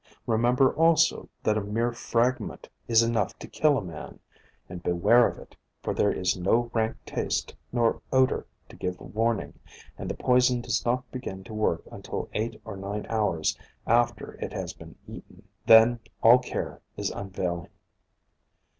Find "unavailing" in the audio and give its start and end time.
17.11-17.69